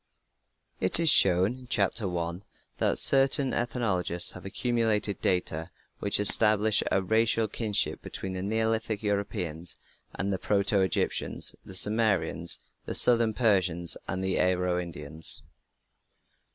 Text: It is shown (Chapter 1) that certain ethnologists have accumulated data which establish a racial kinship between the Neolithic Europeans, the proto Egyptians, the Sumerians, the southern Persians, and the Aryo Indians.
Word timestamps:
It 0.79 0.99
is 0.99 1.11
shown 1.11 1.67
(Chapter 1.69 2.07
1) 2.07 2.43
that 2.79 2.97
certain 2.97 3.53
ethnologists 3.53 4.31
have 4.31 4.45
accumulated 4.47 5.21
data 5.21 5.69
which 5.99 6.19
establish 6.19 6.81
a 6.91 7.03
racial 7.03 7.47
kinship 7.47 8.01
between 8.01 8.33
the 8.33 8.41
Neolithic 8.41 9.03
Europeans, 9.03 9.77
the 10.19 10.39
proto 10.39 10.79
Egyptians, 10.79 11.55
the 11.63 11.75
Sumerians, 11.75 12.57
the 12.87 12.95
southern 12.95 13.35
Persians, 13.35 13.95
and 14.07 14.23
the 14.23 14.37
Aryo 14.39 14.79
Indians. 14.81 15.43